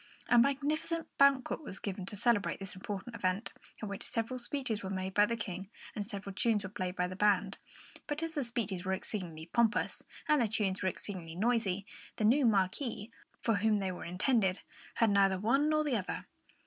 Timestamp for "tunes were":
6.33-6.71, 10.47-10.89